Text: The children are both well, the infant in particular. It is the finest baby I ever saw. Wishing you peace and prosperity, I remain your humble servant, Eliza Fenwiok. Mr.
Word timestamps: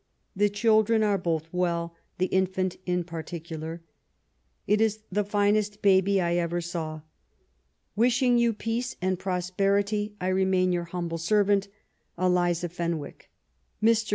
The 0.35 0.49
children 0.49 1.03
are 1.03 1.19
both 1.19 1.47
well, 1.51 1.93
the 2.17 2.25
infant 2.25 2.75
in 2.87 3.03
particular. 3.03 3.83
It 4.65 4.81
is 4.81 5.01
the 5.11 5.23
finest 5.23 5.83
baby 5.83 6.19
I 6.19 6.37
ever 6.37 6.59
saw. 6.59 7.01
Wishing 7.95 8.39
you 8.39 8.51
peace 8.51 8.95
and 8.99 9.19
prosperity, 9.19 10.15
I 10.19 10.29
remain 10.29 10.71
your 10.71 10.85
humble 10.85 11.19
servant, 11.19 11.67
Eliza 12.17 12.69
Fenwiok. 12.69 13.27
Mr. 13.83 14.09